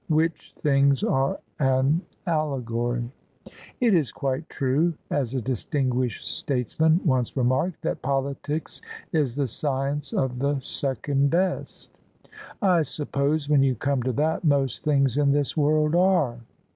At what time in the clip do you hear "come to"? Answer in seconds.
13.75-14.11